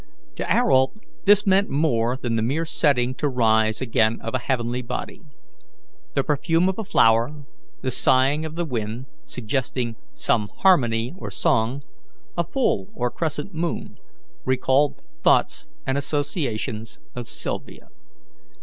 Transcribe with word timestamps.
To 0.37 0.43
Ayrault 0.51 0.95
this 1.25 1.45
meant 1.45 1.69
more 1.69 2.17
than 2.17 2.35
the 2.35 2.41
mere 2.41 2.65
setting 2.65 3.13
to 3.13 3.29
rise 3.29 3.81
again 3.81 4.17
of 4.21 4.33
a 4.33 4.39
heavenly 4.39 4.81
body. 4.81 5.21
The 6.15 6.23
perfume 6.23 6.67
of 6.67 6.79
a 6.79 6.83
flower, 6.83 7.45
the 7.83 7.91
sighing 7.91 8.43
of 8.43 8.55
the 8.55 8.65
wind, 8.65 9.05
suggesting 9.25 9.97
some 10.15 10.47
harmony 10.61 11.13
or 11.19 11.29
song, 11.29 11.83
a 12.35 12.43
full 12.43 12.89
or 12.95 13.11
crescent 13.11 13.53
moon, 13.53 13.99
recalled 14.43 15.03
thoughts 15.21 15.67
and 15.85 15.99
associations 15.99 16.99
of 17.15 17.27
Sylvia. 17.27 17.89